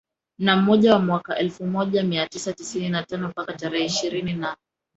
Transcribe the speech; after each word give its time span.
na 0.39 0.55
moja 0.55 0.99
mwaka 0.99 1.37
elfu 1.37 1.65
moja 1.65 2.03
mia 2.03 2.27
tisa 2.29 2.53
tisini 2.53 2.89
na 2.89 3.03
tano 3.03 3.27
mpaka 3.29 3.53
tarehe 3.53 3.85
ishirini 3.85 4.33
na 4.33 4.57